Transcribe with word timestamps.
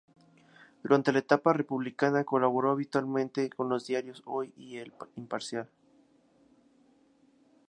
Durante 0.81 1.11
la 1.11 1.19
etapa 1.19 1.53
republicana 1.53 2.23
colaboró 2.23 2.71
habitualmente 2.71 3.51
con 3.51 3.69
los 3.69 3.85
diarios 3.85 4.23
"Hoy" 4.25 4.51
y 4.57 4.77
"El 4.77 4.91
Imparcial". 5.15 5.69